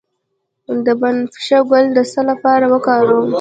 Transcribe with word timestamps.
د 0.85 0.87
بنفشه 0.99 1.59
ګل 1.69 1.85
د 1.97 1.99
څه 2.11 2.21
لپاره 2.29 2.65
وکاروم؟ 2.73 3.25